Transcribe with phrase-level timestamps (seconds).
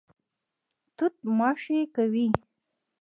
[0.97, 2.27] توت ماشې کوي.